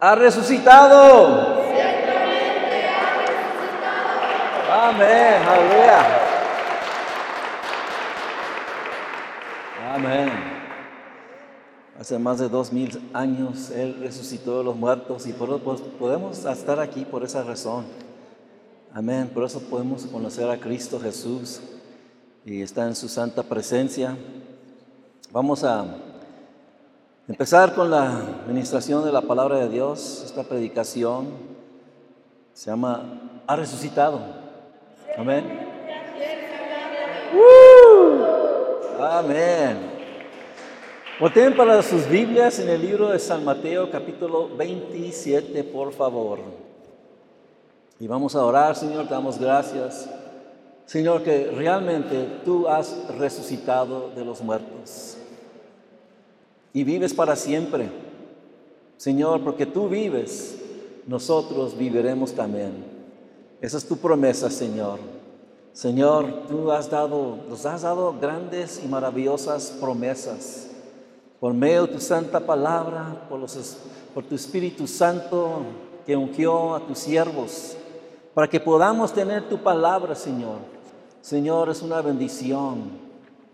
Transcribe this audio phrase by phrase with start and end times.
[0.00, 1.58] ha resucitado.
[4.70, 6.06] Amén, aleluya.
[9.94, 10.30] Amén.
[11.98, 16.44] Hace más de dos mil años Él resucitó de los muertos y por, pues, podemos
[16.44, 17.86] estar aquí por esa razón.
[18.94, 19.28] Amén.
[19.34, 21.60] Por eso podemos conocer a Cristo Jesús
[22.44, 24.16] y estar en su santa presencia.
[25.32, 25.84] Vamos a
[27.28, 30.22] empezar con la administración de la palabra de Dios.
[30.24, 31.28] Esta predicación
[32.54, 34.20] se llama Ha resucitado.
[35.16, 35.44] Amén.
[38.98, 39.98] Amén.
[41.20, 46.38] Volteen para sus Biblias en el libro de San Mateo capítulo 27, por favor.
[48.00, 50.08] Y vamos a orar, Señor, te damos gracias.
[50.86, 55.18] Señor, que realmente tú has resucitado de los muertos
[56.72, 57.90] y vives para siempre.
[58.96, 60.56] Señor, porque tú vives,
[61.06, 62.84] nosotros viviremos también.
[63.60, 64.98] Esa es tu promesa, Señor.
[65.72, 70.68] Señor, tú has dado, nos has dado grandes y maravillosas promesas
[71.38, 73.40] por medio de tu santa palabra, por,
[74.12, 75.62] por tu Espíritu Santo
[76.04, 77.76] que ungió a tus siervos
[78.34, 80.58] para que podamos tener tu palabra, Señor.
[81.20, 83.07] Señor, es una bendición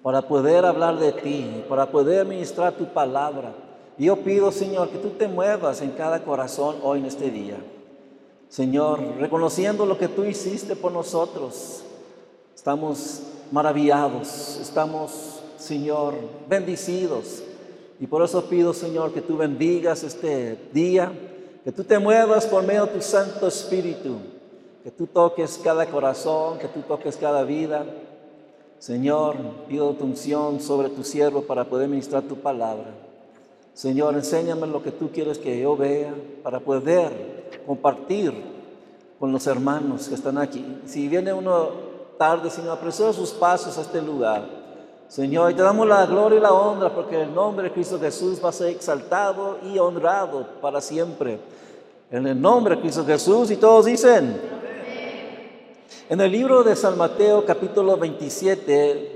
[0.05, 3.55] para poder hablar de ti, para poder ministrar tu palabra.
[3.97, 7.57] Yo pido, Señor, que tú te muevas en cada corazón hoy en este día.
[8.51, 11.85] Señor, reconociendo lo que tú hiciste por nosotros,
[12.55, 16.13] estamos maravillados, estamos, Señor,
[16.51, 17.43] bendecidos.
[17.99, 21.11] Y por eso pido, Señor, que tú bendigas este día,
[21.65, 24.19] que tú te muevas por medio de tu Santo Espíritu
[24.85, 27.87] que tú toques cada corazón, que tú toques cada vida.
[28.85, 32.85] Señor, pido tu unción sobre tu siervo para poder ministrar tu palabra.
[33.73, 38.35] Señor, enséñame lo que tú quieres que yo vea para poder compartir
[39.19, 40.83] con los hermanos que están aquí.
[40.85, 41.69] Si viene uno
[42.19, 44.47] tarde, Señor, apresura sus pasos a este lugar.
[45.09, 48.39] Señor, y te damos la gloria y la honra porque el nombre de Cristo Jesús
[48.45, 51.41] va a ser exaltado y honrado para siempre.
[52.11, 54.54] En el nombre de Cristo Jesús y todos dicen,
[56.09, 59.15] en el libro de San Mateo capítulo 27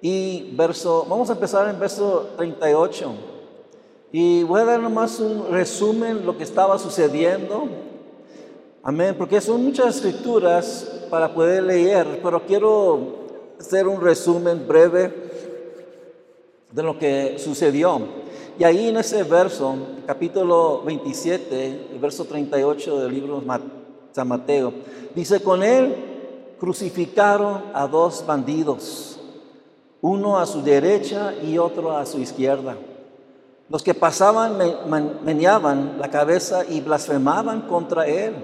[0.00, 3.12] y verso, vamos a empezar en verso 38
[4.10, 7.68] y voy a dar nomás un resumen lo que estaba sucediendo.
[8.82, 13.18] Amén, porque son muchas escrituras para poder leer, pero quiero
[13.60, 15.12] hacer un resumen breve
[16.72, 18.00] de lo que sucedió.
[18.58, 19.76] Y ahí en ese verso,
[20.06, 23.40] capítulo 27, el verso 38 del libro
[24.24, 24.72] Mateo,
[25.14, 25.94] dice, con él
[26.58, 29.18] crucificaron a dos bandidos,
[30.00, 32.76] uno a su derecha y otro a su izquierda.
[33.68, 34.58] Los que pasaban
[35.24, 38.34] meneaban la cabeza y blasfemaban contra él.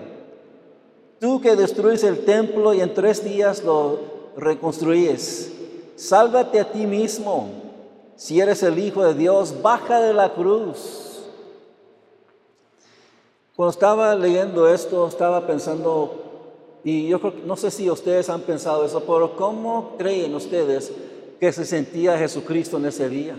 [1.18, 4.00] Tú que destruyes el templo y en tres días lo
[4.36, 5.52] reconstruyes,
[5.96, 7.48] sálvate a ti mismo.
[8.16, 11.03] Si eres el Hijo de Dios, baja de la cruz.
[13.56, 16.24] Cuando estaba leyendo esto, estaba pensando
[16.84, 20.92] y yo no sé si ustedes han pensado eso, pero ¿cómo creen ustedes
[21.40, 23.36] que se sentía Jesucristo en ese día?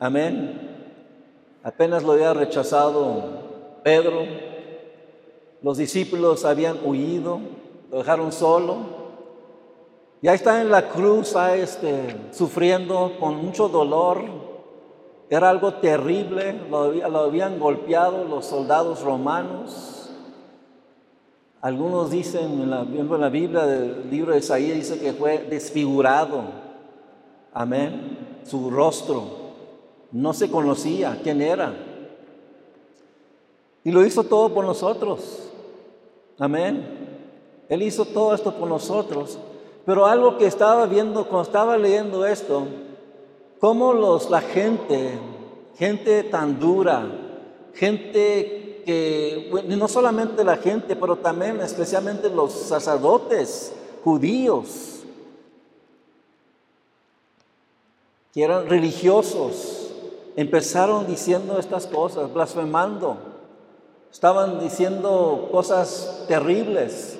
[0.00, 0.76] Amén.
[1.62, 4.24] Apenas lo había rechazado Pedro,
[5.62, 7.38] los discípulos habían huido,
[7.92, 8.76] lo dejaron solo.
[10.20, 14.24] Y ahí está en la cruz, este, sufriendo con mucho dolor.
[15.28, 20.10] Era algo terrible, lo, lo habían golpeado los soldados romanos.
[21.60, 26.44] Algunos dicen, en la, Biblia del libro de Isaías, dice que fue desfigurado.
[27.52, 28.40] Amén.
[28.44, 29.24] Su rostro.
[30.12, 31.74] No se conocía quién era.
[33.82, 35.50] Y lo hizo todo por nosotros.
[36.38, 36.86] Amén.
[37.68, 39.36] Él hizo todo esto por nosotros.
[39.84, 42.64] Pero algo que estaba viendo, cuando estaba leyendo esto,
[43.60, 45.18] cómo los, la gente,
[45.76, 47.06] gente tan dura,
[47.74, 53.72] gente que no solamente la gente, pero también especialmente los sacerdotes
[54.04, 55.00] judíos,
[58.32, 59.90] que eran religiosos,
[60.36, 63.16] empezaron diciendo estas cosas, blasfemando,
[64.12, 67.15] estaban diciendo cosas terribles.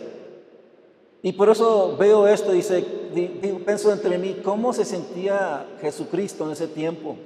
[1.26, 2.82] Y por eso veo esto, dice,
[3.64, 7.16] pienso entre mí, ¿cómo se sentía Jesucristo en ese tiempo?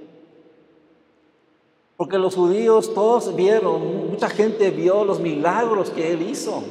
[1.98, 6.62] Porque los judíos todos vieron, mucha gente vio los milagros que él hizo.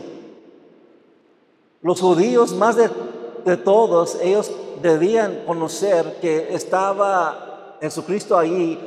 [1.83, 4.51] Los judíos, más de, todos, ellos
[4.81, 8.79] debían conocer que estaba Jesucristo ahí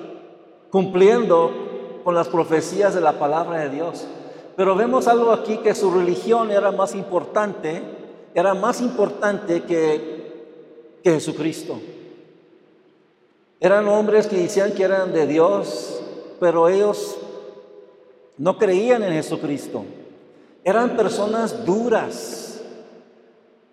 [0.69, 4.05] cumpliendo con las profecías de la palabra de Dios.
[4.57, 8.02] Pero vemos algo aquí que su religión era más importante,
[8.35, 10.33] era más importante que,
[11.03, 11.79] que Jesucristo.
[13.61, 16.01] Eran hombres que decían que eran de Dios,
[16.41, 17.17] pero ellos
[18.37, 19.85] no creían en Jesucristo.
[20.65, 22.61] Eran personas duras,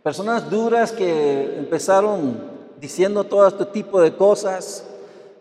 [0.03, 2.39] personas duras que empezaron
[2.79, 4.85] diciendo todo este tipo de cosas.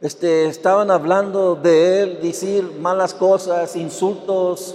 [0.01, 4.75] Este, estaban hablando de él, decir malas cosas, insultos.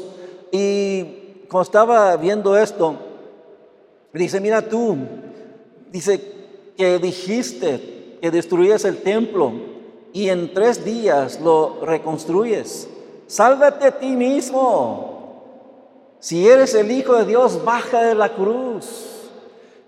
[0.52, 1.04] Y
[1.50, 2.98] cuando estaba viendo esto,
[4.20, 4.96] dice, mira tú,
[5.92, 6.22] dice
[6.78, 9.52] que dijiste que destruyes el templo
[10.14, 12.88] y en tres días lo reconstruyes.
[13.28, 15.14] Sálvate a ti mismo.
[16.20, 19.32] Si eres el Hijo de Dios, baja de la cruz.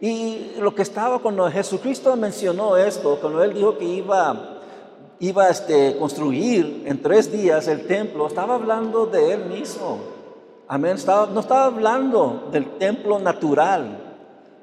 [0.01, 4.61] Y lo que estaba cuando Jesucristo mencionó esto, cuando Él dijo que iba,
[5.19, 9.99] iba a este, construir en tres días el templo, estaba hablando de Él mismo.
[10.67, 10.97] Amén.
[11.05, 14.04] no estaba hablando del templo natural.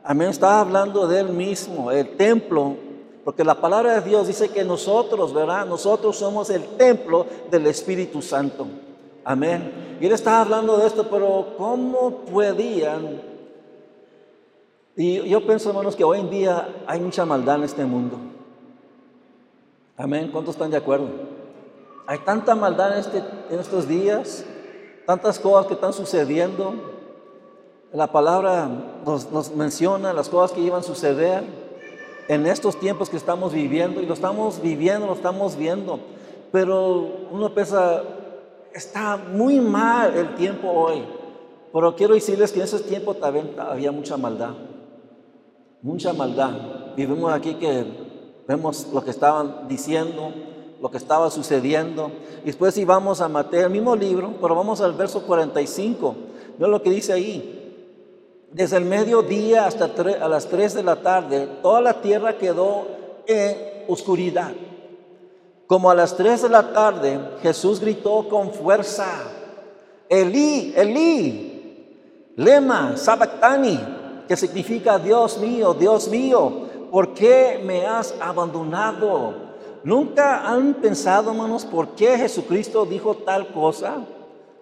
[0.05, 0.29] Amén.
[0.29, 2.77] Estaba hablando de Él mismo, el templo
[3.25, 5.65] porque la palabra de Dios dice que nosotros, ¿verdad?
[5.67, 8.67] Nosotros somos el templo del Espíritu Santo.
[9.25, 9.99] Amén.
[10.01, 13.23] Y él estaba hablando de esto, pero ¿cómo podían?
[14.97, 18.19] Y yo pienso, hermanos, que hoy en día hay mucha maldad en este mundo.
[19.97, 20.31] Amén.
[20.33, 21.09] ¿Cuántos están de acuerdo?
[22.07, 24.45] Hay tanta maldad en, este, en estos días,
[25.07, 26.75] tantas cosas que están sucediendo.
[27.93, 28.71] La palabra
[29.05, 31.45] nos, nos menciona las cosas que iban a suceder
[32.27, 36.01] en estos tiempos que estamos viviendo, y lo estamos viviendo, lo estamos viendo,
[36.51, 38.03] pero uno piensa,
[38.73, 41.05] está muy mal el tiempo hoy,
[41.71, 44.55] pero quiero decirles que en ese tiempo también había mucha maldad,
[45.83, 46.95] mucha maldad.
[46.97, 47.85] Vivimos aquí que
[48.49, 50.33] vemos lo que estaban diciendo,
[50.81, 52.11] lo que estaba sucediendo.
[52.43, 56.15] Y después si vamos a Mateo, el mismo libro, pero vamos al verso 45.
[56.59, 57.62] Vean lo que dice ahí.
[58.53, 62.87] Desde el mediodía hasta a las 3 de la tarde, toda la tierra quedó
[63.27, 64.53] en oscuridad.
[65.67, 69.07] Como a las 3 de la tarde, Jesús gritó con fuerza,
[70.07, 73.81] Elí, Elí, lema, sabactani,
[74.29, 76.53] que significa Dios mío, Dios mío,
[76.91, 79.33] ¿por qué me has abandonado?
[79.83, 83.95] ¿Nunca han pensado, hermanos, por qué Jesucristo dijo tal cosa?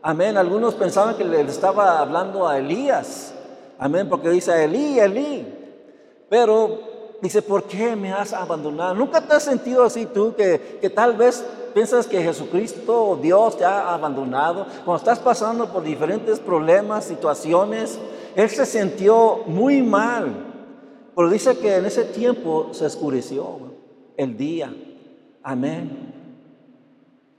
[0.00, 0.36] Amén.
[0.36, 3.34] Algunos pensaban que le estaba hablando a Elías.
[3.80, 5.46] Amén, porque dice Elí, Elí.
[6.28, 6.80] Pero
[7.22, 8.94] dice, ¿por qué me has abandonado?
[8.94, 11.42] ¿Nunca te has sentido así tú que, que tal vez
[11.72, 14.66] piensas que Jesucristo o Dios te ha abandonado?
[14.84, 17.98] Cuando estás pasando por diferentes problemas, situaciones,
[18.36, 20.46] Él se sintió muy mal.
[21.16, 23.60] Pero dice que en ese tiempo se oscureció
[24.18, 24.74] el día.
[25.42, 26.09] Amén.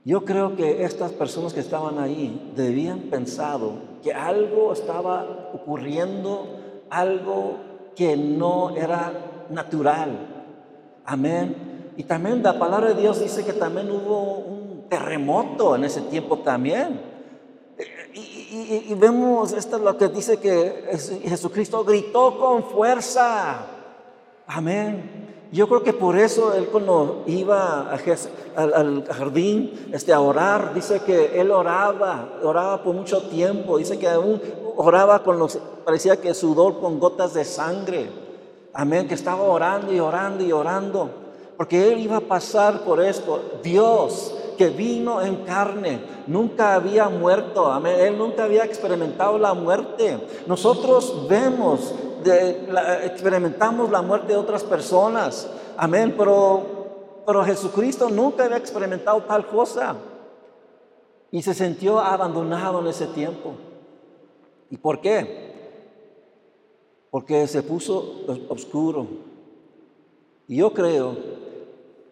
[0.03, 6.47] Yo creo que estas personas que estaban ahí debían pensado que algo estaba ocurriendo,
[6.89, 7.57] algo
[7.95, 10.27] que no era natural.
[11.05, 11.93] Amén.
[11.97, 16.39] Y también la palabra de Dios dice que también hubo un terremoto en ese tiempo
[16.39, 16.99] también.
[18.13, 20.87] Y, vemos esto es lo que dice que
[21.23, 23.67] Jesucristo gritó con fuerza.
[24.47, 25.30] Amén.
[25.51, 27.91] Yo creo que por eso él cuando iba
[28.55, 34.07] al, jardín este, a orar, dice que él oraba, oraba por mucho tiempo, dice que
[34.07, 34.41] aún
[34.77, 38.09] oraba con los, parecía que sudor con gotas de sangre.
[38.73, 41.09] Amén, que estaba orando y orando y orando,
[41.57, 43.41] porque él iba a pasar por esto.
[43.61, 50.17] Dios que vino en carne, nunca había muerto, amén, él nunca había experimentado la muerte.
[50.47, 51.93] Nosotros vemos
[52.25, 55.49] experimentamos la muerte de otras personas.
[55.77, 56.13] Amén.
[56.17, 59.95] Pero, pero Jesucristo nunca había experimentado tal cosa.
[61.31, 63.53] Y se sintió abandonado en ese tiempo.
[64.69, 65.51] ¿Y por qué?
[67.09, 69.07] Porque se puso oscuro.
[70.47, 71.15] Y yo creo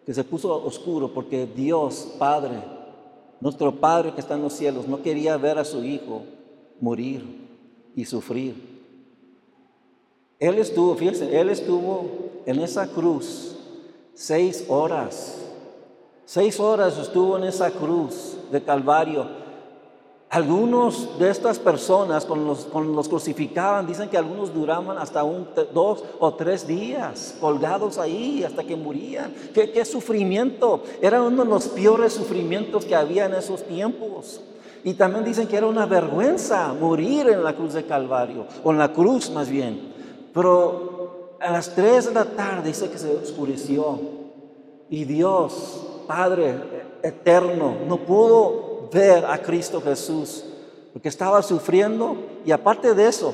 [0.06, 2.62] que se puso oscuro porque Dios, Padre,
[3.40, 6.22] nuestro Padre que está en los cielos, no quería ver a su Hijo
[6.80, 7.48] morir
[7.94, 8.69] y sufrir.
[10.40, 12.06] Él estuvo, fíjense, Él estuvo
[12.46, 13.56] en esa cruz
[14.14, 15.36] seis horas.
[16.24, 19.26] Seis horas estuvo en esa cruz de Calvario.
[20.30, 26.04] Algunos de estas personas, cuando los, los crucificaban, dicen que algunos duraban hasta un, dos
[26.20, 29.34] o tres días colgados ahí hasta que morían.
[29.52, 30.84] ¿Qué, ¿Qué sufrimiento?
[31.02, 34.40] Era uno de los peores sufrimientos que había en esos tiempos.
[34.84, 38.78] Y también dicen que era una vergüenza morir en la cruz de Calvario, o en
[38.78, 39.89] la cruz más bien.
[40.32, 43.98] Pero a las 3 de la tarde dice que se oscureció
[44.88, 46.54] y Dios, Padre
[47.02, 50.44] eterno, no pudo ver a Cristo Jesús,
[50.92, 53.32] porque estaba sufriendo y aparte de eso,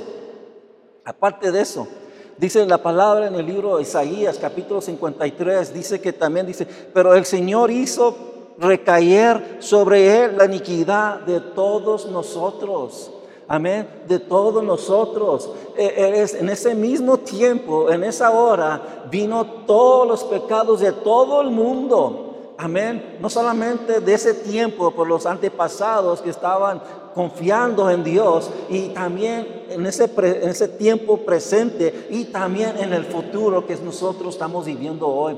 [1.05, 1.89] aparte de eso,
[2.37, 7.15] dice la palabra en el libro de Isaías capítulo 53, dice que también dice, pero
[7.15, 8.15] el Señor hizo
[8.59, 13.13] recaer sobre él la iniquidad de todos nosotros.
[13.49, 15.51] Amén, de todos nosotros.
[15.77, 21.51] E, en ese mismo tiempo, en esa hora, vino todos los pecados de todo el
[21.51, 22.55] mundo.
[22.59, 23.19] Amén.
[23.21, 26.81] No solamente de ese tiempo por los antepasados que estaban
[27.17, 33.05] confiando en Dios y también en ese, en ese tiempo presente y también en el
[33.05, 35.37] futuro que nosotros estamos viviendo hoy.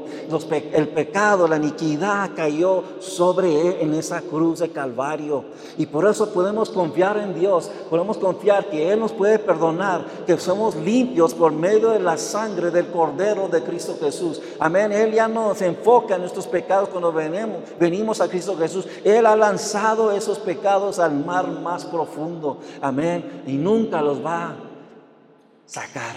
[0.72, 5.44] el pecado, la iniquidad cayó sobre Él en esa cruz de Calvario.
[5.76, 10.36] Y por eso podemos confiar en Dios, podemos confiar que Él nos puede perdonar, que
[10.36, 14.40] somos limpios por medio de la sangre del Cordero de Cristo Jesús.
[14.58, 14.90] Amén.
[14.90, 18.86] Él ya no se enfoca en nuestros pecados cuando venimos, venimos a Cristo Jesús.
[19.04, 22.58] Él ha lanzado esos pecados al mar más profundo.
[22.80, 23.42] Amén.
[23.46, 24.56] Y nunca los va a
[25.66, 26.16] sacar.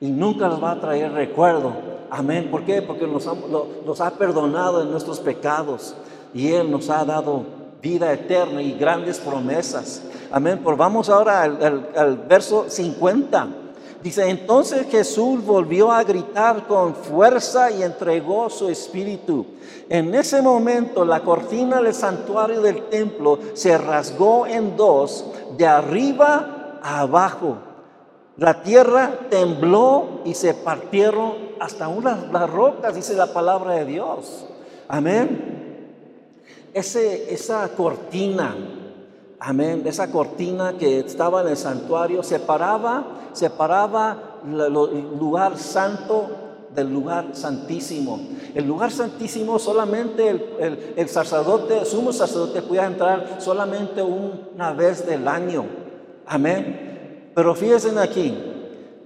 [0.00, 1.72] Y nunca los va a traer recuerdo.
[2.10, 2.48] Amén.
[2.50, 2.80] ¿Por qué?
[2.80, 5.94] Porque nos ha, perdonado en nuestros pecados.
[6.32, 7.44] Y Él nos ha dado
[7.82, 10.02] vida eterna y grandes promesas.
[10.30, 10.60] Amén.
[10.64, 13.61] Pues vamos ahora al, al verso 50.
[14.02, 19.46] Dice, entonces Jesús volvió a gritar con fuerza y entregó su espíritu.
[19.88, 25.24] En ese momento la cortina del santuario del templo se rasgó en dos,
[25.56, 27.58] de arriba a abajo.
[28.38, 34.46] La tierra tembló y se partieron hasta unas las rocas, dice la palabra de Dios.
[34.88, 35.60] Amén.
[36.74, 38.56] Ese, esa cortina
[39.44, 39.82] Amén.
[39.86, 44.72] Esa cortina que estaba en el santuario separaba, separaba el
[45.18, 46.30] lugar santo
[46.72, 48.20] del lugar santísimo.
[48.54, 55.04] El lugar santísimo solamente el, el, sacerdote, el sumo sacerdote podía entrar solamente una vez
[55.04, 55.64] del año.
[56.24, 57.32] Amén.
[57.34, 58.51] Pero fíjense aquí,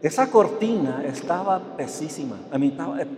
[0.07, 2.73] esa cortina estaba pesísima, a mí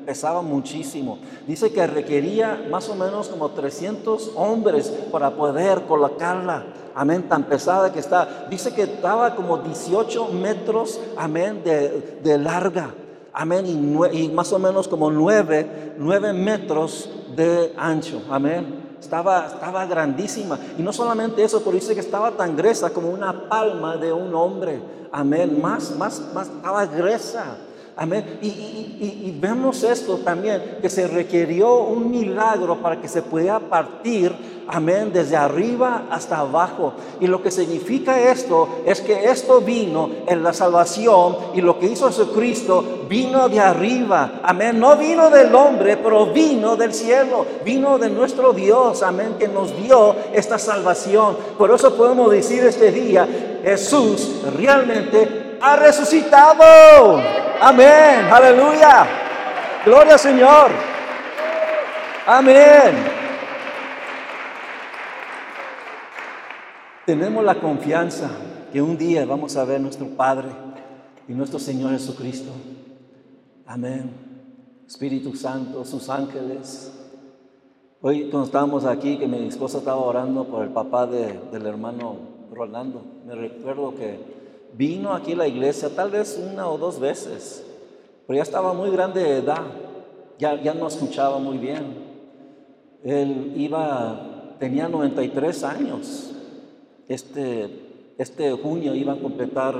[0.07, 1.19] pesaba muchísimo.
[1.47, 6.65] Dice que requería más o menos como 300 hombres para poder colocarla.
[6.95, 8.47] Amén, tan pesada que está.
[8.49, 12.95] Dice que estaba como 18 metros, amén, de, larga.
[13.35, 18.23] Amén, y, más o menos como 9, 9 metros de ancho.
[18.31, 18.88] Amén.
[19.01, 20.59] Estaba, estaba grandísima.
[20.77, 24.35] Y no solamente eso, pero dice que estaba tan gruesa como una palma de un
[24.35, 24.81] hombre.
[25.13, 25.61] Amén.
[25.61, 27.57] Más, más, más, estaba gruesa.
[28.01, 28.39] Amén.
[28.41, 34.33] Y, vemos esto también, que se requirió un milagro para que se pudiera partir,
[34.69, 36.93] amén, desde arriba hasta abajo.
[37.21, 41.87] Y lo que significa esto es que esto vino en la salvación y lo que
[41.87, 44.41] hizo Jesucristo vino de arriba.
[44.45, 44.79] Amén.
[44.79, 47.47] No vino del hombre, pero vino del cielo.
[47.65, 49.03] Vino de nuestro Dios.
[49.03, 49.35] Amén.
[49.39, 51.37] Que nos dio esta salvación.
[51.57, 57.48] Por eso podemos decir este día, Jesús realmente ha resucitado.
[57.61, 58.27] Amén.
[58.31, 59.07] Aleluya.
[59.85, 60.71] Gloria al Señor.
[62.27, 62.95] Amén.
[67.05, 68.31] Tenemos la confianza
[68.73, 70.49] que un día vamos a ver a nuestro Padre
[71.27, 72.53] y nuestro Señor Jesucristo.
[73.67, 74.13] Amén.
[74.87, 76.93] Espíritu Santo, sus ángeles.
[78.01, 83.03] Hoy cuando estábamos aquí, que mi esposa estaba orando por el papá del hermano Rolando,
[83.27, 84.38] me recuerdo que
[84.79, 87.67] vino aquí a la iglesia tal vez una o dos veces,
[88.27, 89.65] pero ya estaba muy grande de edad,
[90.39, 92.07] ya, ya no escuchaba muy bien.
[93.03, 96.33] Él iba, tenía 93 años.
[97.09, 99.75] Este, este junio iba a completar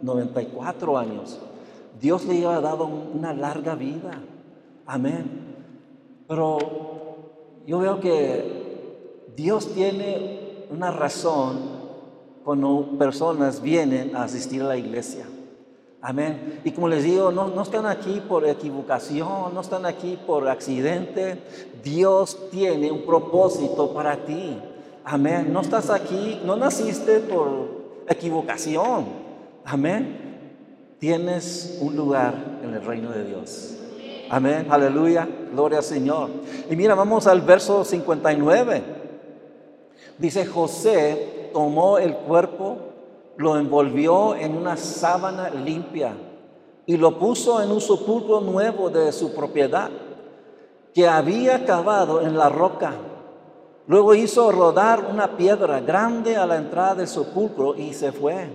[0.00, 1.40] 94 años.
[2.00, 4.12] Dios le había dado una larga vida.
[4.86, 5.24] Amén.
[6.28, 6.58] Pero
[7.66, 11.79] yo veo que Dios tiene una razón
[12.44, 15.26] cuando personas vienen a asistir a la iglesia.
[16.02, 16.60] Amén.
[16.64, 21.42] Y como les digo, no, no, están aquí por equivocación, no están aquí por accidente.
[21.84, 24.58] Dios tiene un propósito para ti.
[25.04, 25.52] Amén.
[25.52, 27.68] No estás aquí, no naciste por
[28.08, 29.06] equivocación.
[29.64, 30.30] Amén.
[30.98, 33.76] Tienes un lugar en el reino de Dios.
[34.30, 34.68] Amén.
[34.70, 35.28] Aleluya.
[35.52, 36.30] Gloria al Señor.
[36.70, 38.82] Y mira, vamos al verso 59.
[40.16, 42.76] Dice José tomó el cuerpo,
[43.36, 46.14] lo envolvió en una sábana limpia
[46.86, 49.90] y lo puso en un sepulcro nuevo de su propiedad
[50.94, 52.94] que había cavado en la roca.
[53.86, 58.48] Luego hizo rodar una piedra grande a la entrada del sepulcro y se fue.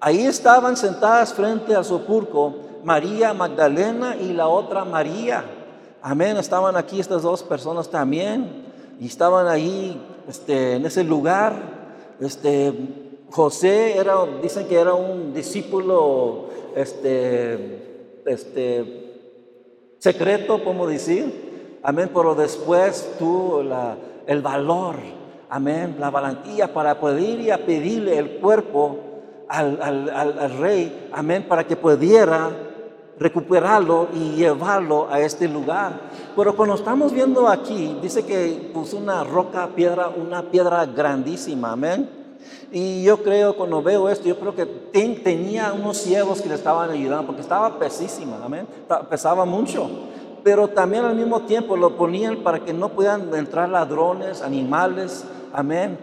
[0.00, 5.44] Ahí estaban sentadas frente al sepulcro María Magdalena y la otra María.
[6.00, 8.66] Amén, estaban aquí estas dos personas también
[9.00, 11.77] y estaban ahí este, en ese lugar.
[12.20, 12.72] Este,
[13.30, 19.14] José era, dicen que era un discípulo este, este,
[19.98, 21.78] secreto, podemos decir.
[21.82, 23.62] Amén, pero después tuvo
[24.26, 24.96] el valor,
[25.48, 28.98] amén, la valentía para poder ir a pedirle el cuerpo
[29.48, 32.67] al, al rey, amén, para que pudiera
[33.18, 36.00] recuperarlo y llevarlo a este lugar.
[36.36, 42.08] Pero cuando estamos viendo aquí, dice que puso una roca, piedra, una piedra grandísima, amén.
[42.70, 44.66] Y yo creo, cuando veo esto, yo creo que
[45.22, 48.66] tenía unos ciegos que le estaban ayudando, porque estaba pesísima, amén.
[49.10, 49.88] Pesaba mucho.
[50.44, 55.98] Pero también al mismo tiempo lo ponían para que no puedan entrar ladrones, animales, amén.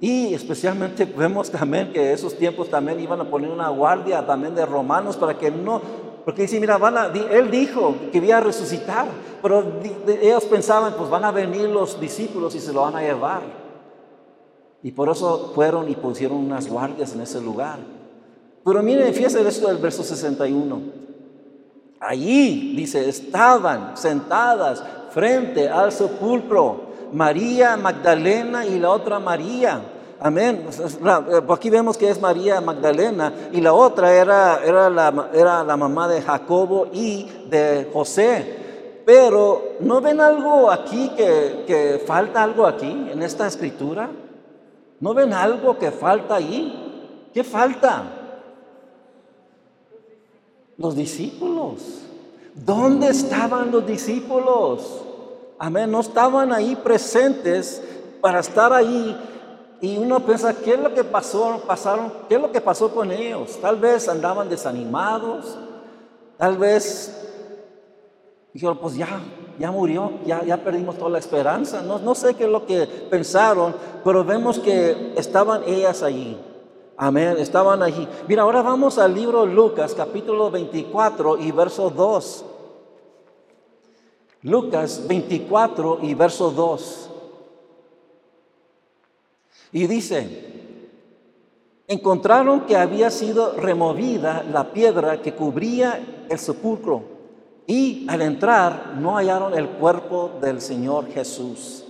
[0.00, 4.64] Y especialmente vemos también que esos tiempos también iban a poner una guardia también de
[4.66, 6.78] romanos para que no porque dice, mira,
[7.30, 9.06] él dijo que iba a resucitar,
[9.40, 9.64] pero
[10.06, 13.42] ellos pensaban, pues van a venir los discípulos y se lo van a llevar.
[14.82, 17.78] Y por eso fueron y pusieron unas guardias en ese lugar.
[18.64, 20.80] Pero miren, fíjense esto del verso 61.
[22.00, 29.80] Allí, dice, estaban sentadas frente al sepulcro María Magdalena y la otra María
[30.20, 30.66] Amén.
[30.68, 35.76] Eh, aquí vemos que es María Magdalena y la otra era, era, la, era la
[35.76, 39.02] mamá de Jacobo y de José.
[39.06, 44.10] Pero ¿no ven algo aquí que, que falta algo aquí en esta escritura?
[45.00, 47.30] ¿No ven algo que falta ahí?
[47.32, 48.02] ¿Qué falta?
[50.76, 52.02] Los discípulos.
[52.54, 55.02] ¿Dónde estaban los discípulos?
[55.60, 57.82] Amén, no estaban ahí presentes
[58.20, 59.16] para estar ahí
[59.80, 63.12] y uno piensa, ¿qué es lo que pasó, pasaron, qué es lo que pasó con
[63.12, 63.58] ellos?
[63.60, 65.56] Tal vez andaban desanimados,
[66.36, 67.28] tal vez
[68.52, 69.20] dijeron, pues ya,
[69.58, 71.80] ya murió, ya, ya perdimos toda la esperanza.
[71.82, 76.36] No, no sé qué es lo que pensaron, pero vemos que estaban ellas allí.
[76.96, 78.08] Amén, estaban allí.
[78.26, 82.44] Mira, ahora vamos al libro Lucas, capítulo 24 y verso 2.
[84.42, 87.10] Lucas 24 y verso 2.
[89.72, 90.44] Y dice,
[91.86, 97.02] encontraron que había sido removida la piedra que cubría el sepulcro
[97.66, 101.84] y al entrar no hallaron el cuerpo del Señor Jesús.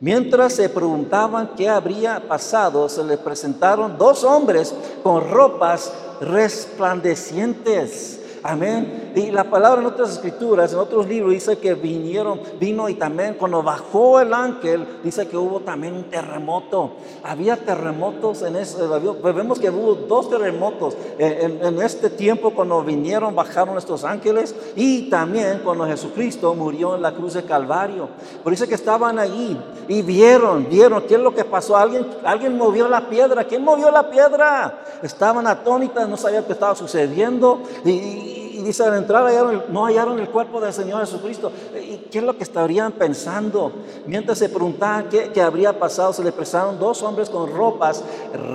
[0.00, 9.12] Mientras se preguntaban qué habría pasado, se les presentaron dos hombres con ropas resplandecientes Amén.
[9.14, 13.34] Y la palabra en otras escrituras, en otros libros, dice que vinieron, vino y también
[13.34, 16.92] cuando bajó el ángel, dice que hubo también un terremoto.
[17.22, 18.78] Había terremotos en ese,
[19.22, 25.60] vemos que hubo dos terremotos en, este tiempo cuando vinieron, bajaron estos ángeles y también
[25.62, 28.08] cuando Jesucristo murió en la cruz de Calvario.
[28.42, 31.76] Pero dice que estaban ahí y vieron, vieron qué es lo que pasó.
[31.76, 33.44] Alguien, alguien movió la piedra.
[33.44, 34.84] ¿Quién movió la piedra?
[35.02, 38.31] Estaban atónitas, no sabían qué estaba sucediendo y
[38.62, 39.24] dice, al entrar
[39.68, 41.52] no hallaron el cuerpo del Señor Jesucristo.
[41.74, 43.72] ¿Y qué es lo que estarían pensando?
[44.06, 48.04] Mientras se preguntaban qué, habría pasado, se le presentaron dos hombres con ropas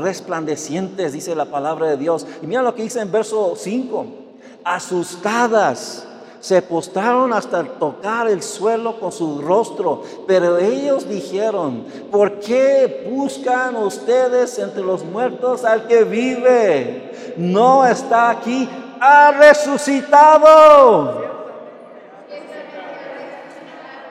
[0.01, 2.25] resplandecientes, dice la palabra de Dios.
[2.41, 4.05] Y mira lo que dice en verso 5.
[4.63, 6.07] Asustadas
[6.39, 13.75] se postraron hasta tocar el suelo con su rostro, pero ellos dijeron, ¿por qué buscan
[13.75, 17.33] ustedes entre los muertos al que vive?
[17.37, 18.69] No está aquí,
[19.01, 21.25] ha resucitado.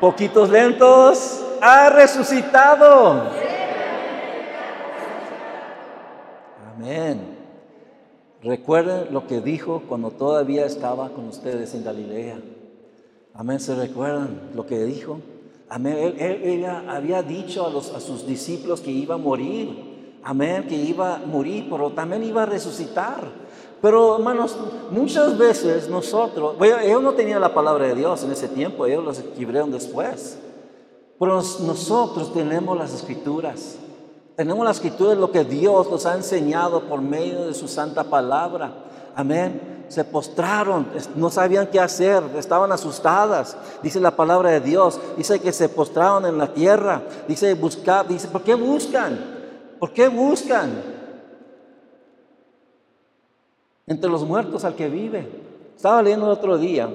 [0.00, 3.30] Poquitos lentos, ha resucitado.
[6.76, 7.36] Amén.
[8.42, 12.38] Recuerden lo que dijo cuando todavía estaba con ustedes en Galilea.
[13.34, 13.58] Amén.
[13.58, 15.20] ¿Se recuerdan lo que dijo?
[15.68, 16.14] Amén.
[16.18, 20.20] Él, había dicho a, a sus discípulos que iba a morir.
[20.22, 20.66] Amén.
[20.68, 23.45] Que iba a morir, pero también iba a resucitar.
[23.86, 24.56] Pero hermanos,
[24.90, 29.18] muchas veces nosotros, ellos no tenían la palabra de Dios en ese tiempo, ellos los
[29.18, 30.36] escribieron después.
[31.20, 33.76] Pero nosotros tenemos las escrituras.
[34.34, 38.72] Tenemos las escrituras, lo que Dios nos ha enseñado por medio de su santa palabra.
[39.14, 39.84] Amén.
[39.86, 43.56] Se postraron, no sabían qué hacer, estaban asustadas.
[43.84, 44.98] Dice la palabra de Dios.
[45.16, 47.02] Dice que se postraron en la tierra.
[47.28, 49.16] Dice buscar, dice, ¿por qué buscan?
[49.78, 50.95] ¿Por qué buscan?
[53.86, 55.26] Entre los muertos al que vive.
[55.76, 56.88] Estaba leyendo el otro día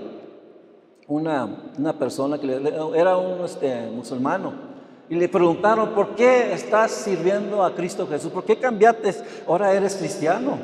[1.07, 2.47] una, una persona que
[2.95, 4.71] era un este, musulmano
[5.11, 8.31] y le preguntaron, ¿por qué estás sirviendo a Cristo Jesús?
[8.31, 9.13] ¿Por qué cambiaste?
[9.45, 10.57] Ahora eres cristiano.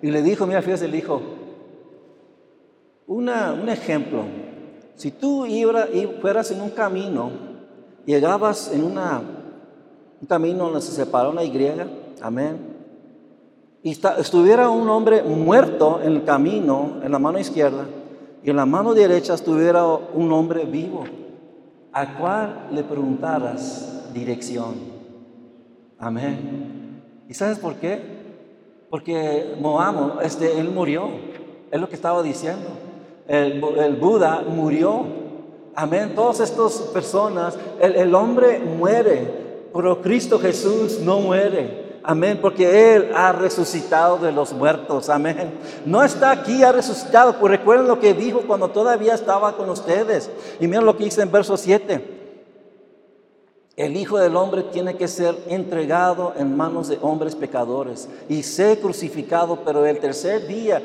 [0.00, 1.20] Y le dijo, mira, fíjate, le dijo,
[3.08, 3.28] un
[3.68, 4.22] ejemplo,
[4.94, 5.88] si tú ibas,
[6.20, 7.32] fueras en un camino,
[8.06, 9.20] llegabas en una,
[10.20, 11.52] un camino donde se separó una Y,
[12.20, 12.73] amén.
[13.84, 17.84] Y estuviera un hombre muerto en el camino, en la mano izquierda,
[18.42, 21.04] y en la mano derecha estuviera un hombre vivo,
[21.92, 24.76] al cual le preguntaras dirección.
[25.98, 27.02] Amén.
[27.28, 28.00] ¿Y sabes por qué?
[28.88, 31.10] Porque Moamo, este, él murió,
[31.70, 32.68] es lo que estaba diciendo.
[33.28, 33.60] El,
[34.00, 35.04] Buda murió.
[35.74, 36.12] Amén.
[36.14, 41.83] Todas estas personas, el hombre muere, pero Cristo Jesús no muere.
[42.06, 45.08] Amén, porque Él ha resucitado de los muertos.
[45.08, 45.54] Amén.
[45.86, 47.38] No está aquí, ha resucitado.
[47.40, 50.30] Pues recuerden lo que dijo cuando todavía estaba con ustedes.
[50.60, 52.14] Y miren lo que dice en verso 7.
[53.76, 58.80] El Hijo del Hombre tiene que ser entregado en manos de hombres pecadores y ser
[58.80, 60.82] crucificado, pero el tercer día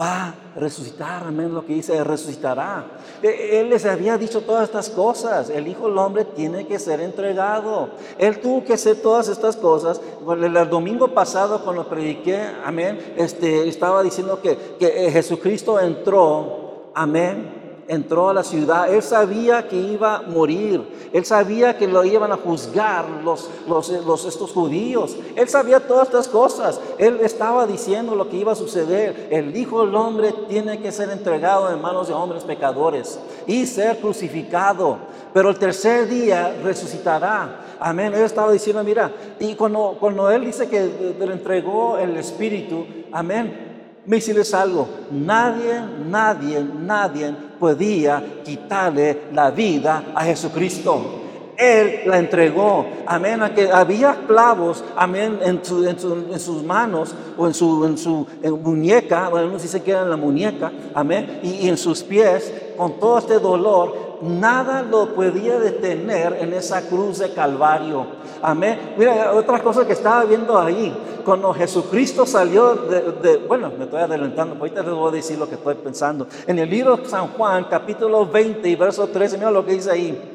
[0.00, 2.86] va a resucitar, amén, lo que dice, resucitará.
[3.22, 7.00] E, él les había dicho todas estas cosas, el Hijo del Hombre tiene que ser
[7.00, 7.90] entregado.
[8.18, 10.00] Él tuvo que hacer todas estas cosas.
[10.28, 18.28] El, domingo pasado cuando prediqué, amén, este, estaba diciendo que, que Jesucristo entró, amén, entró
[18.28, 22.36] a la ciudad, él sabía que iba a morir, él sabía que lo iban a
[22.36, 28.36] juzgar los, los, estos judíos, él sabía todas estas cosas, él estaba diciendo lo que
[28.36, 32.44] iba a suceder, el Hijo del Hombre tiene que ser entregado en manos de hombres
[32.44, 34.98] pecadores y ser crucificado,
[35.32, 37.60] pero el tercer día resucitará.
[37.80, 38.14] Amén.
[38.14, 43.73] Él estaba diciendo, mira, y cuando, cuando él dice que le entregó el Espíritu, amén,
[44.06, 51.20] decirles algo, nadie, nadie, nadie podía quitarle la vida a Jesucristo.
[51.56, 57.96] Él la entregó, amén, que había clavos, amén, en, en, sus manos o en su,
[57.96, 58.26] su
[58.60, 62.52] muñeca, bueno, uno dice que era en la muñeca, amén, y, y en sus pies,
[62.76, 68.06] con todo este dolor, nada lo podía detener en esa cruz de Calvario.
[68.42, 68.94] Amén.
[68.96, 74.56] Mira, otra cosa que estaba viendo ahí, cuando Jesucristo salió de, bueno, me estoy adelantando,
[74.56, 76.26] ahorita les voy a decir lo que estoy pensando.
[76.46, 79.90] En el libro de San Juan, capítulo 20 y verso 13, mira lo que dice
[79.90, 80.30] ahí.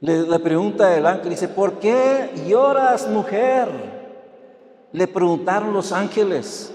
[0.00, 3.68] Le, le pregunta el ángel, dice, ¿por qué lloras mujer?
[4.92, 6.72] Le preguntaron los ángeles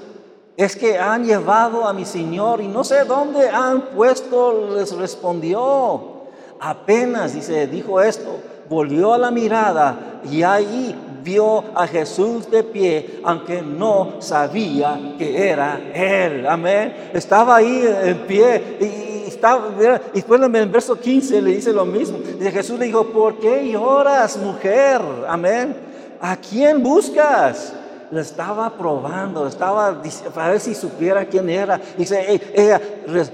[0.62, 6.22] es que han llevado a mi Señor y no sé dónde han puesto, les respondió.
[6.60, 13.22] Apenas, dice, dijo esto, volvió a la mirada y ahí vio a Jesús de pie,
[13.24, 16.46] aunque no sabía que era Él.
[16.46, 17.10] Amén.
[17.12, 19.68] Estaba ahí en pie y estaba,
[20.14, 22.20] y después en el verso 15 le dice lo mismo.
[22.20, 25.02] Dice, Jesús le dijo, ¿por qué lloras, mujer?
[25.28, 25.76] Amén.
[26.22, 27.74] ¿A quién buscas?
[28.12, 30.02] Le estaba probando, estaba
[30.34, 31.80] para ver si supiera quién era.
[31.98, 32.80] Dice, ella,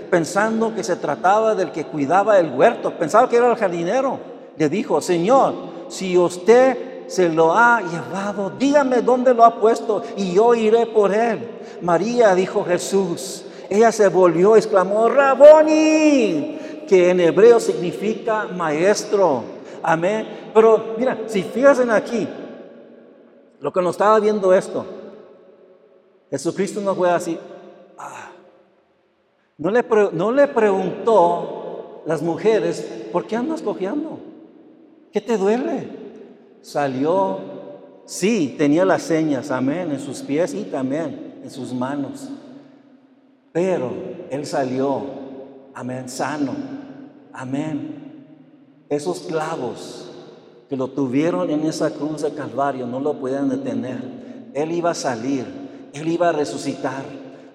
[0.09, 4.19] pensando que se trataba del que cuidaba el huerto, pensaba que era el jardinero.
[4.55, 5.53] Le dijo, Señor,
[5.87, 11.13] si usted se lo ha llevado, dígame dónde lo ha puesto y yo iré por
[11.13, 11.49] él.
[11.81, 13.45] María dijo Jesús.
[13.69, 19.43] Ella se volvió, exclamó, Raboni, que en hebreo significa maestro.
[19.83, 20.51] Amén.
[20.53, 22.27] Pero mira, si fíjense aquí,
[23.59, 24.85] lo que nos estaba viendo esto,
[26.29, 27.37] Jesucristo no fue así.
[27.97, 28.31] Ah.
[29.57, 34.19] No, le no le preguntó las mujeres, ¿por qué andas cojeando?
[35.11, 35.89] ¿Qué te duele?
[36.61, 37.39] Salió,
[38.05, 42.29] sí, tenía las señas, amén, en sus pies y también en sus manos.
[43.51, 43.91] Pero
[44.29, 45.03] él salió,
[45.73, 46.53] amén, sano,
[47.33, 48.25] amén.
[48.89, 50.06] Esos clavos
[50.69, 54.01] que lo tuvieron en esa cruz de Calvario no lo podían detener.
[54.53, 55.45] Él iba a salir,
[55.93, 57.03] Él iba a resucitar.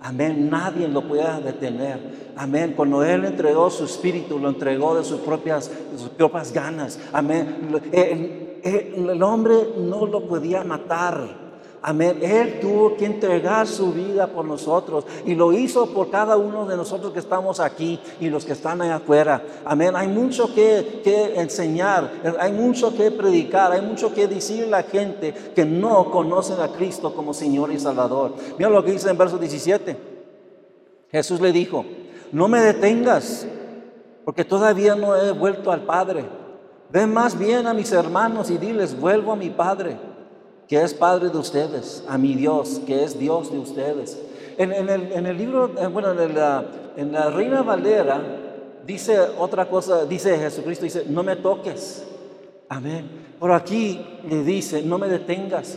[0.00, 2.32] Amén, nadie lo podía detener.
[2.36, 6.98] Amén, cuando Él entregó su espíritu, lo entregó de sus propias, sus propias ganas.
[7.12, 11.41] Amén, el hombre no lo podía matar.
[11.84, 12.20] Amén.
[12.22, 16.76] Él tuvo que entregar su vida por nosotros y lo hizo por cada uno de
[16.76, 19.42] nosotros que estamos aquí y los que están allá afuera.
[19.64, 19.96] Amén.
[19.96, 25.34] Hay mucho que, enseñar, hay mucho que predicar, hay mucho que decir a la gente
[25.56, 28.34] que no conocen a Cristo como Señor y Salvador.
[28.56, 29.96] Mira lo que dice en verso 17.
[31.10, 31.84] Jesús le dijo,
[32.30, 33.44] no me detengas
[34.24, 36.26] porque todavía no he vuelto al Padre.
[36.90, 40.11] Ven más bien a mis hermanos y diles, vuelvo a mi Padre
[40.72, 44.18] que es Padre de ustedes, a mi Dios, que es Dios de ustedes.
[44.56, 46.64] En, el, libro, eh, bueno, en la,
[46.96, 48.22] en la Reina Valera
[48.86, 52.06] dice otra cosa, dice Jesucristo, dice, no me toques.
[52.70, 53.06] Amén.
[53.38, 55.76] Pero aquí le dice, no me detengas,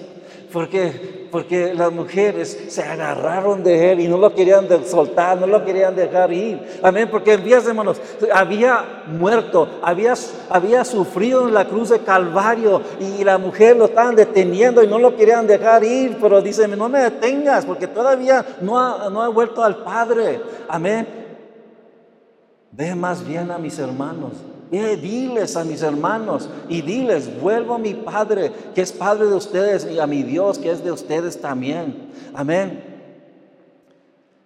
[0.56, 5.66] porque, porque las mujeres se agarraron de él y no lo querían soltar, no lo
[5.66, 6.80] querían dejar ir.
[6.82, 8.00] Amén, porque en hermanos,
[8.34, 10.14] había muerto, había,
[10.50, 14.98] había sufrido en la cruz de Calvario y la mujer lo estaban deteniendo y no
[14.98, 19.28] lo querían dejar ir, pero dice, no me detengas, porque todavía no ha, no ha
[19.28, 20.40] vuelto al Padre.
[20.70, 21.06] Amén.
[22.72, 24.32] Ve más bien a mis hermanos
[24.72, 29.88] diles a mis hermanos y diles, vuelvo a mi Padre, que es Padre de ustedes,
[29.90, 32.10] y a mi Dios, que es de ustedes también.
[32.34, 32.84] Amén.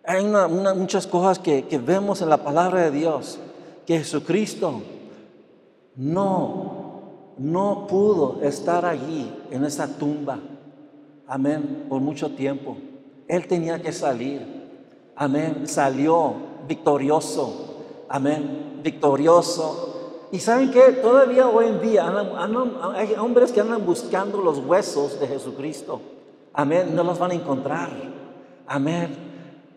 [0.03, 0.25] Hay
[0.75, 3.39] muchas cosas que, que vemos en la palabra de Dios,
[3.86, 4.82] que Jesucristo
[5.95, 7.01] no,
[7.38, 10.39] no pudo estar allí en esa tumba.
[11.27, 12.77] Amén, por mucho tiempo.
[13.27, 14.41] Él tenía que salir.
[15.15, 16.34] Amén, salió
[16.67, 18.05] victorioso.
[18.10, 19.99] Amén, victorioso
[20.32, 22.08] y saben que todavía hoy en día
[22.96, 26.02] hay hombres que andan buscando los huesos de Jesucristo.
[26.54, 27.89] Amén, no los van a encontrar.
[28.68, 29.15] Amén,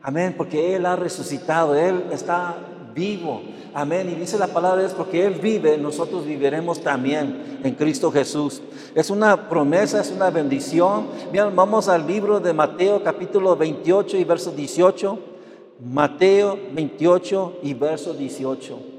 [0.02, 2.56] amén, porque Él ha resucitado, Él está
[2.94, 3.40] vivo.
[3.74, 4.10] Amén.
[4.10, 8.60] Y dice la palabra es porque Él vive, nosotros viviremos también en Cristo Jesús.
[8.94, 11.06] Es una promesa, es una bendición.
[11.32, 15.18] Bien, vamos al libro de Mateo capítulo 28 y verso 18.
[15.84, 18.91] Mateo 28 y verso 18.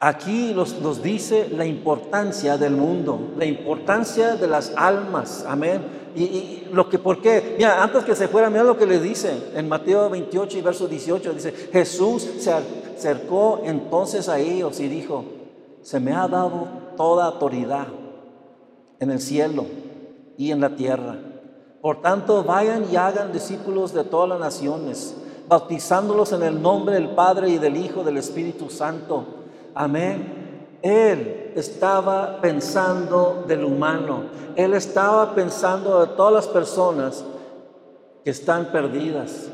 [0.00, 5.82] Aquí nos, dice la importancia del mundo, la importancia de las almas, amén.
[6.14, 7.56] Y, lo que, ¿por qué?
[7.58, 10.86] Mira, antes que se fuera, mira lo que le dice en Mateo 28 y verso
[10.86, 15.24] 18, dice, Jesús se acercó entonces a ellos y dijo,
[15.82, 17.88] se me ha dado toda autoridad
[19.00, 19.66] en el cielo
[20.36, 21.18] y en la tierra.
[21.80, 25.16] Por tanto, vayan y hagan discípulos de todas las naciones,
[25.48, 29.38] bautizándolos en el nombre del Padre y del Hijo del Espíritu Santo
[29.74, 30.78] Amén.
[30.82, 34.24] Él estaba pensando del humano.
[34.54, 37.24] Él estaba pensando de todas las personas
[38.24, 39.48] que están perdidas.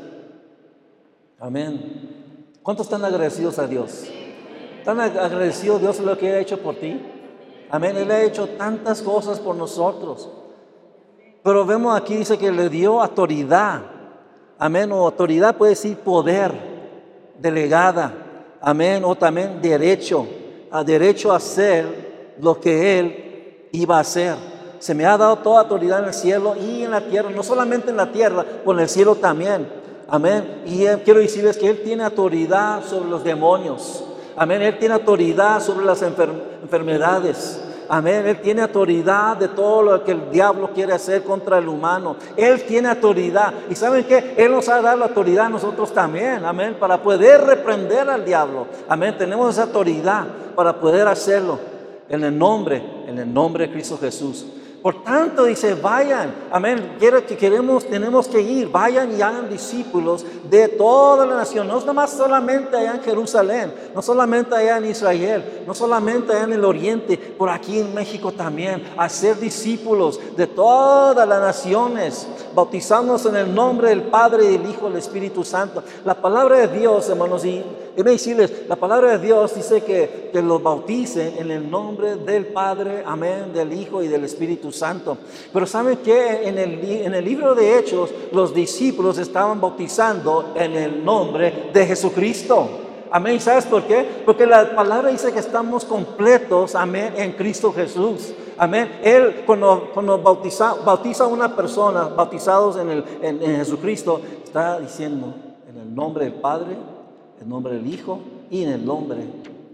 [1.39, 2.53] Amén.
[2.61, 4.05] ¿Cuántos están agradecidos a Dios?
[4.79, 7.01] ¿Están agradecidos a Dios lo que ha hecho por ti?
[7.69, 7.97] Amén.
[7.97, 10.29] Él ha hecho tantas cosas por nosotros.
[11.43, 13.81] Pero vemos aquí, dice que le dio autoridad.
[14.57, 14.91] Amén.
[14.91, 16.53] O autoridad puede decir poder
[17.39, 18.24] delegada
[18.65, 20.27] amén, o también derecho,
[20.71, 24.35] a derecho a hacer lo que Él iba a hacer.
[24.79, 27.91] Se me ha dado toda autoridad en el cielo y en la tierra, no solamente
[27.91, 29.67] en la tierra, en el cielo también.
[30.07, 30.63] Amén.
[30.65, 34.03] Y quiero decirles que Él tiene autoridad sobre los demonios.
[34.35, 34.63] Amén.
[34.63, 37.61] Él tiene autoridad sobre las enfermedades.
[37.89, 38.25] Amén.
[38.27, 42.15] Él tiene autoridad de todo lo que el diablo quiere hacer contra el humano.
[42.35, 43.53] Él tiene autoridad.
[43.69, 46.43] Y saben que Él nos ha dado la autoridad a nosotros también.
[46.45, 46.77] Amén.
[46.79, 48.67] Para poder reprender al diablo.
[48.87, 49.15] Amén.
[49.17, 51.59] Tenemos esa autoridad para poder hacerlo.
[52.07, 54.45] En el nombre, en el nombre de Cristo Jesús.
[54.85, 60.23] Por tanto, dice, vayan, amén, quiero que queremos, tenemos que ir, vayan y hagan discípulos
[60.47, 65.63] de toda la nación, no más solamente allá en Jerusalén, no solamente allá en Israel,
[65.65, 71.27] no solamente allá en el oriente, por aquí en México también, hacer discípulos de todas
[71.27, 75.81] las naciones, bautizándonos en el nombre del Padre, del Hijo, del Espíritu Santo.
[76.03, 80.41] La palabra de Dios, hermanos, y Quiero decirles, la palabra de Dios dice que, que
[80.41, 85.17] los bauticen en el nombre del Padre, amén, del Hijo y del Espíritu Santo.
[85.53, 90.75] Pero ¿saben que en el, en el libro de Hechos los discípulos estaban bautizando en
[90.75, 92.67] el nombre de Jesucristo?
[93.09, 93.39] Amén.
[93.39, 94.05] ¿Sabes por qué?
[94.25, 98.33] Porque la palabra dice que estamos completos, amén, en Cristo Jesús.
[98.57, 98.99] Amén.
[99.03, 105.33] Él cuando, cuando bautiza, bautiza a una persona, bautizados en, el, en Jesucristo, está diciendo
[105.69, 106.75] en el nombre del Padre,
[107.41, 108.19] en nombre del Hijo
[108.49, 109.19] y en el nombre,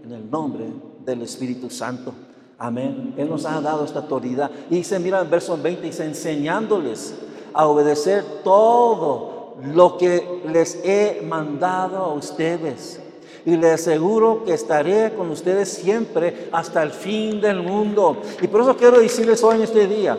[0.04, 0.64] en el nombre
[1.04, 2.12] del Espíritu Santo.
[2.58, 3.14] Amén.
[3.16, 4.50] Él nos ha dado esta autoridad.
[4.70, 7.14] Y dice, mira en verso 20, dice, enseñándoles
[7.52, 13.00] a obedecer todo lo que les he mandado a ustedes.
[13.44, 18.18] Y les aseguro que estaré con ustedes siempre hasta el fin del mundo.
[18.40, 20.16] Y por eso quiero decirles hoy en este día,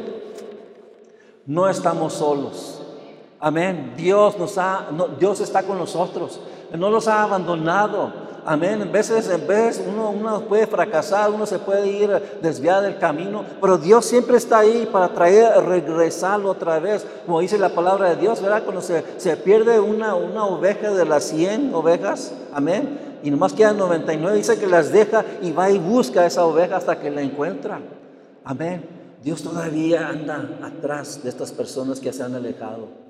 [1.45, 2.81] no estamos solos.
[3.39, 3.93] Amén.
[3.95, 6.39] Dios nos ha, Dios está con nosotros
[6.77, 8.23] no los ha abandonado.
[8.45, 8.81] Amén.
[8.81, 12.09] En veces, en vez uno, uno puede fracasar, uno se puede ir
[12.41, 17.57] desviar del camino, pero Dios siempre está ahí para traer, regresarlo otra vez, como dice
[17.57, 18.63] la palabra de Dios, ¿verdad?
[18.63, 22.99] Cuando se, se pierde una, una oveja de las 100 ovejas, amén.
[23.23, 26.99] Y nomás quedan 99, dice que las deja y va y busca esa oveja hasta
[26.99, 27.79] que la encuentra.
[28.43, 28.85] Amén.
[29.23, 33.02] Dios todavía anda atrás de estas personas que se han alejado.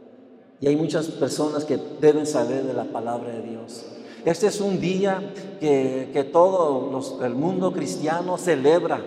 [0.64, 3.84] Y hay muchas personas que deben saber de la palabra de Dios.
[4.24, 9.02] Este es un día que, que todo el mundo cristiano celebra.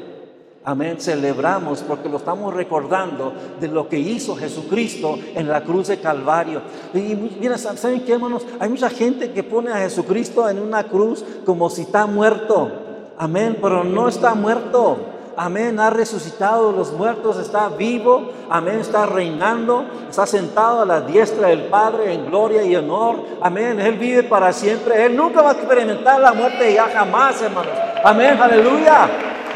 [0.65, 1.01] Amén.
[1.01, 6.61] Celebramos porque lo estamos recordando de lo que hizo Jesucristo en la cruz de Calvario.
[6.93, 8.45] Y mira, ¿saben qué, hermanos?
[8.61, 12.71] Hay mucha gente que pone a Jesucristo en una cruz como si está muerto.
[13.17, 13.57] Amén.
[13.63, 14.99] Pero no está muerto.
[15.39, 21.49] Amén, ha resucitado los muertos, está vivo, amén, está reinando, está sentado a la diestra
[21.49, 25.53] del Padre en gloria y honor, amén, Él vive para siempre, Él nunca va a
[25.53, 29.11] experimentar la muerte ya jamás, hermanos, amén, aleluya,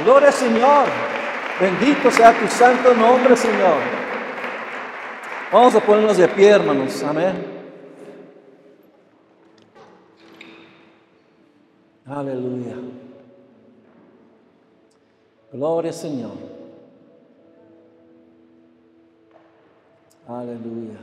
[0.04, 0.84] gloria al Señor,
[1.58, 4.00] bendito sea tu santo nombre, Señor.
[5.50, 7.60] Vamos a ponernos de pie, hermanos, amén.
[12.06, 12.76] Aleluya.
[15.52, 16.30] Gloria Señor.
[20.28, 20.98] Aleluya.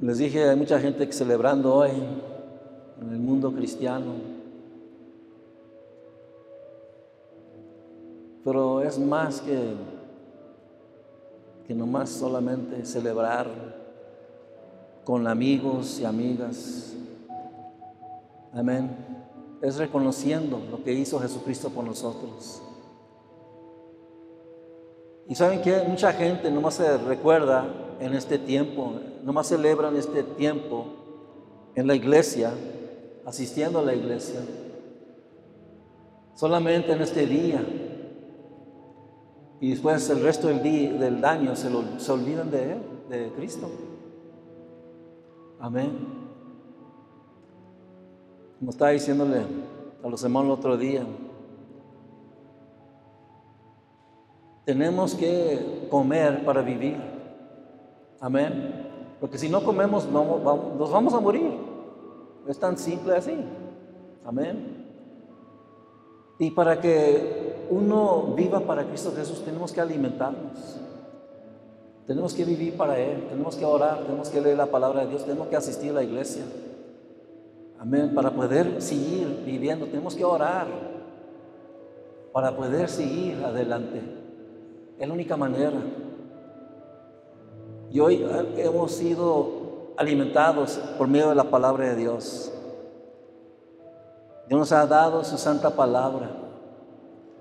[0.00, 4.14] Les dije, hay mucha gente celebrando hoy en el mundo cristiano.
[8.44, 9.74] Pero es más que,
[11.66, 13.48] que nomás solamente celebrar
[15.04, 16.94] con amigos y amigas.
[18.52, 19.11] Amén
[19.62, 22.60] es reconociendo lo que hizo Jesucristo por nosotros.
[25.28, 29.88] Y saben que mucha gente no más se recuerda en este tiempo, no más celebra
[29.88, 30.86] en este tiempo
[31.76, 32.52] en la iglesia,
[33.24, 34.40] asistiendo a la iglesia,
[36.34, 37.64] solamente en este día.
[39.60, 43.70] Y después el resto del, día, del año se, se olvidan de Él, de Cristo.
[45.60, 46.21] Amén.
[48.62, 49.40] Como estaba diciéndole
[50.04, 51.04] a los hermanos el otro día,
[54.64, 56.96] tenemos que comer para vivir.
[58.20, 59.16] Amén.
[59.18, 61.50] Porque si no comemos, nos vamos a morir.
[62.46, 63.34] Es tan simple así.
[64.24, 64.86] Amén.
[66.38, 70.78] Y para que uno viva para Cristo Jesús, tenemos que alimentarnos.
[72.06, 73.26] Tenemos que vivir para Él.
[73.28, 74.04] Tenemos que orar.
[74.04, 75.24] Tenemos que leer la palabra de Dios.
[75.24, 76.44] Tenemos que asistir a la iglesia.
[77.82, 78.14] Amén.
[78.14, 80.68] Para poder seguir viviendo, tenemos que orar.
[82.32, 84.00] Para poder seguir adelante.
[85.00, 85.80] Es la única manera.
[87.90, 88.24] Y hoy
[88.56, 92.52] hemos sido alimentados por medio de la palabra de Dios.
[94.48, 96.30] Dios nos ha dado su santa palabra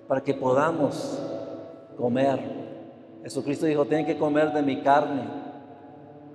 [0.08, 1.20] para que podamos
[1.96, 2.40] comer.
[3.22, 5.22] Jesucristo dijo, tienen que comer de mi carne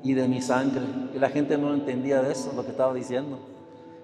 [0.05, 0.85] y de mi sangre.
[1.13, 3.56] Y la gente no entendía de eso, lo que estaba diciendo.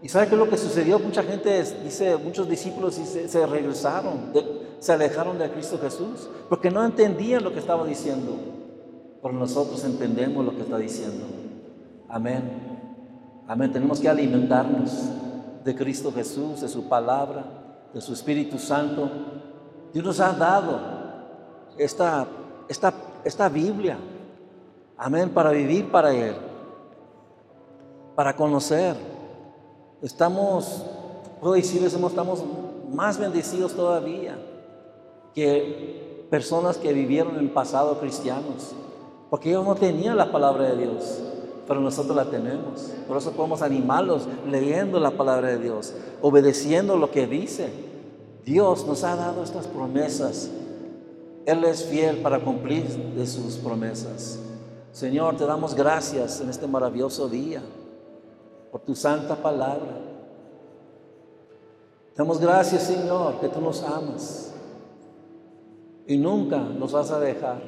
[0.03, 0.99] ¿Y sabe qué es lo que sucedió?
[0.99, 4.33] Mucha gente, dice, muchos discípulos se, se regresaron,
[4.81, 8.37] se alejaron de Cristo Jesús, porque no entendían lo que estaba diciendo.
[9.23, 11.25] Pero nosotros entendemos lo que está diciendo.
[12.09, 13.45] Amén.
[13.47, 13.73] Amén.
[13.73, 15.09] Tenemos que alimentarnos
[15.63, 17.45] de Cristo Jesús, de su palabra,
[17.95, 19.09] de su Espíritu Santo.
[19.93, 20.81] Dios nos ha dado
[21.79, 22.27] esta,
[22.69, 22.93] esta,
[23.25, 23.99] esta Biblia.
[24.97, 25.31] Amén.
[25.31, 26.35] Para vivir para Él.
[28.17, 29.12] Para conocer
[30.03, 30.83] estamos,
[31.41, 32.43] puedo decirles, estamos
[32.93, 34.37] más bendecidos todavía
[35.35, 38.73] que personas que vivieron en el pasado cristianos,
[39.31, 41.21] porque ellos no tenían la palabra de Dios,
[41.67, 42.93] pero nosotros la tenemos.
[43.07, 47.71] Por eso podemos animarlos leyendo la palabra de Dios, obedeciendo lo que dice.
[48.45, 50.51] Dios nos ha dado estas promesas.
[51.47, 52.85] Él es fiel para cumplir
[53.15, 54.39] de sus promesas.
[54.93, 57.63] Señor, te damos gracias en este maravilloso día
[58.73, 60.01] por tu santa palabra.
[62.17, 64.55] Damos gracias, Señor, que tú nos amas
[66.07, 67.63] y nunca nos vas a dejar,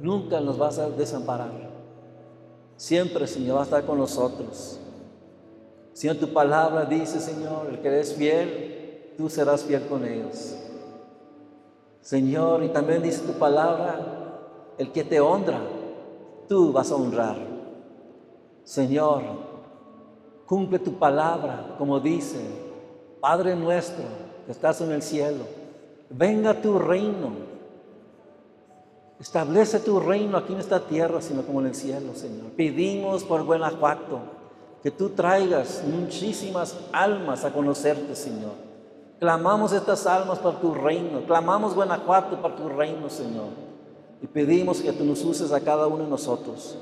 [0.00, 1.70] nunca nos vas a desamparar.
[2.76, 4.80] Siempre, Señor, va a estar con nosotros.
[5.92, 10.56] Señor, tu palabra dice, Señor, el que eres fiel, tú serás fiel con ellos.
[12.00, 14.40] Señor, y también dice tu palabra,
[14.76, 15.60] el que te honra,
[16.48, 17.36] tú vas a honrar.
[18.64, 19.51] Señor,
[20.52, 22.38] Cumple tu palabra, como dice,
[23.22, 24.04] Padre nuestro
[24.44, 25.46] que estás en el cielo,
[26.10, 27.30] venga tu reino.
[29.18, 32.50] Establece tu reino aquí en esta tierra, sino como en el cielo, Señor.
[32.50, 34.18] Pedimos por Guanajuato
[34.82, 38.52] que tú traigas muchísimas almas a conocerte, Señor.
[39.20, 41.24] Clamamos estas almas para tu reino.
[41.24, 43.48] Clamamos Guanajuato para tu reino, Señor.
[44.20, 46.76] Y pedimos que tú nos uses a cada uno de nosotros.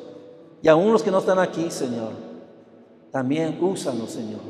[0.60, 2.29] Y aún los que no están aquí, Señor
[3.10, 4.40] también úsanos, Señor,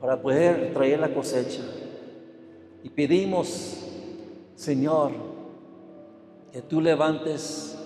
[0.00, 1.62] para poder traer la cosecha.
[2.82, 3.78] Y pedimos,
[4.54, 5.12] Señor,
[6.52, 7.76] que tú levantes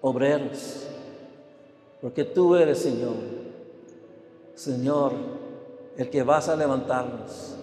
[0.00, 0.86] obreros,
[2.00, 3.14] porque tú eres, Señor,
[4.54, 5.12] Señor,
[5.96, 7.56] el que vas a levantarnos.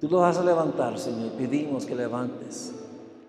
[0.00, 1.32] Tú lo vas a levantar, Señor.
[1.32, 2.72] Pedimos que levantes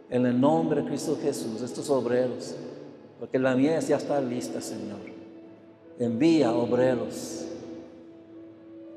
[0.09, 2.55] en el nombre de Cristo Jesús estos obreros,
[3.19, 5.16] porque la mies ya está lista, Señor.
[5.99, 7.45] Envía obreros.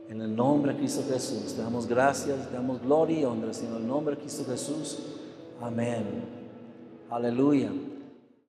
[0.08, 3.52] En el nombre de Cristo Jesús, te damos gracias, te damos gloria y honra.
[3.52, 4.98] En el nombre de Cristo Jesús.
[5.60, 6.04] Amén.
[7.08, 7.70] Aleluya.